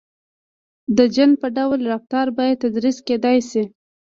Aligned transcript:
•د 0.97 0.99
جن 1.15 1.31
په 1.41 1.47
ډول 1.57 1.79
رفتار 1.93 2.27
باید 2.37 2.61
تدریس 2.63 2.97
کېدای. 3.07 3.37